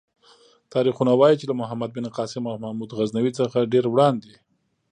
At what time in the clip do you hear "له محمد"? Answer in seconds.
1.49-1.89